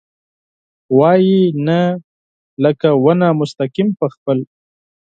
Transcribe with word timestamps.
وايي، 0.97 1.41
نه، 1.65 1.79
لکه 2.63 2.89
ونه 3.03 3.27
مستقیم 3.39 3.89
په 3.99 4.05
خپل... 4.13 4.37